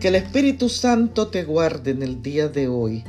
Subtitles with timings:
[0.00, 3.02] Que el Espíritu Santo te guarde en el día de hoy.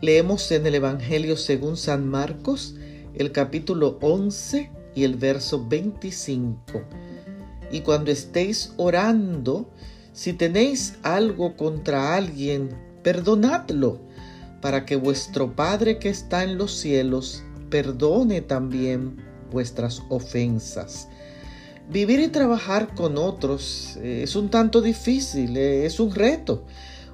[0.00, 2.74] Leemos en el Evangelio según San Marcos
[3.14, 6.82] el capítulo 11 y el verso 25.
[7.70, 9.70] Y cuando estéis orando,
[10.12, 12.70] si tenéis algo contra alguien,
[13.04, 14.00] perdonadlo,
[14.60, 19.16] para que vuestro Padre que está en los cielos perdone también
[19.52, 21.06] vuestras ofensas.
[21.90, 26.62] Vivir y trabajar con otros eh, es un tanto difícil, eh, es un reto,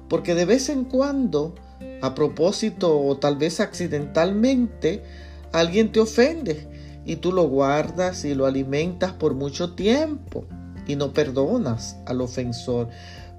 [0.07, 1.55] porque de vez en cuando,
[2.03, 5.03] a propósito o tal vez accidentalmente,
[5.51, 6.67] alguien te ofende
[7.05, 10.45] y tú lo guardas y lo alimentas por mucho tiempo
[10.85, 12.89] y no perdonas al ofensor,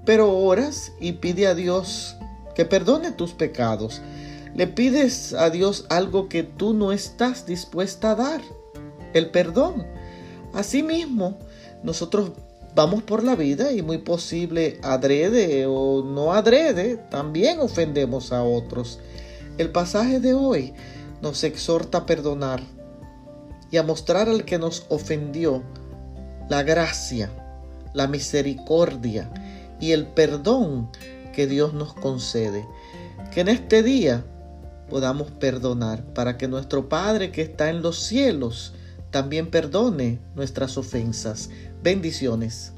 [0.05, 2.17] pero oras y pide a Dios
[2.53, 4.01] que perdone tus pecados.
[4.55, 8.41] Le pides a Dios algo que tú no estás dispuesta a dar,
[9.13, 9.87] el perdón.
[10.53, 11.37] Asimismo,
[11.83, 12.31] nosotros
[12.75, 18.99] vamos por la vida y muy posible adrede o no adrede, también ofendemos a otros.
[19.57, 20.73] El pasaje de hoy
[21.21, 22.61] nos exhorta a perdonar
[23.71, 25.63] y a mostrar al que nos ofendió
[26.49, 27.29] la gracia,
[27.93, 29.31] la misericordia
[29.79, 30.89] y el perdón
[31.33, 32.65] que Dios nos concede.
[33.33, 34.25] Que en este día
[34.89, 38.73] podamos perdonar para que nuestro Padre que está en los cielos
[39.11, 41.49] también perdone nuestras ofensas.
[41.83, 42.73] Bendiciones.